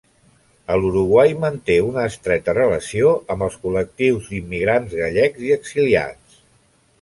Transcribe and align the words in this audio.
A 0.75 0.75
l'Uruguai 0.83 1.33
manté 1.43 1.75
una 1.87 2.05
estreta 2.11 2.55
relació 2.59 3.11
amb 3.35 3.47
els 3.49 3.59
col·lectius 3.67 4.31
d'immigrants 4.33 4.97
gallecs 5.03 5.47
i 5.51 5.55
exiliats. 5.59 6.43